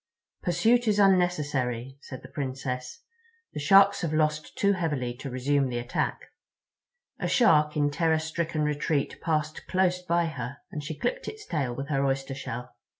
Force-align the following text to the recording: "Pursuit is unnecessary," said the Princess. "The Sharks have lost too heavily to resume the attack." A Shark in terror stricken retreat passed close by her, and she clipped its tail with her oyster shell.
"Pursuit 0.41 0.87
is 0.87 0.97
unnecessary," 0.97 1.99
said 2.01 2.23
the 2.23 2.27
Princess. 2.27 3.03
"The 3.53 3.59
Sharks 3.59 4.01
have 4.01 4.15
lost 4.15 4.57
too 4.57 4.73
heavily 4.73 5.13
to 5.17 5.29
resume 5.29 5.69
the 5.69 5.77
attack." 5.77 6.21
A 7.19 7.27
Shark 7.27 7.77
in 7.77 7.91
terror 7.91 8.17
stricken 8.17 8.63
retreat 8.63 9.21
passed 9.21 9.67
close 9.67 10.01
by 10.01 10.25
her, 10.25 10.57
and 10.71 10.83
she 10.83 10.97
clipped 10.97 11.27
its 11.27 11.45
tail 11.45 11.75
with 11.75 11.89
her 11.89 12.03
oyster 12.03 12.33
shell. 12.33 12.75